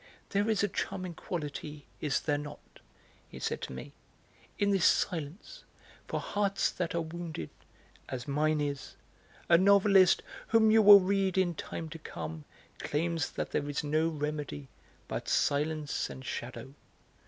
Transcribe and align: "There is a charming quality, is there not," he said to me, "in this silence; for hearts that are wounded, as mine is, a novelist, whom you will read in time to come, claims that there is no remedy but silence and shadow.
"There 0.29 0.49
is 0.49 0.63
a 0.63 0.67
charming 0.67 1.13
quality, 1.13 1.85
is 1.99 2.21
there 2.21 2.39
not," 2.39 2.79
he 3.29 3.37
said 3.37 3.61
to 3.61 3.71
me, 3.71 3.93
"in 4.57 4.71
this 4.71 4.83
silence; 4.83 5.63
for 6.07 6.19
hearts 6.19 6.71
that 6.71 6.95
are 6.95 7.01
wounded, 7.01 7.51
as 8.09 8.27
mine 8.27 8.59
is, 8.59 8.95
a 9.47 9.59
novelist, 9.59 10.23
whom 10.47 10.71
you 10.71 10.81
will 10.81 11.01
read 11.01 11.37
in 11.37 11.53
time 11.53 11.87
to 11.89 11.99
come, 11.99 12.45
claims 12.79 13.29
that 13.33 13.51
there 13.51 13.69
is 13.69 13.83
no 13.83 14.07
remedy 14.09 14.69
but 15.07 15.29
silence 15.29 16.09
and 16.09 16.25
shadow. 16.25 16.73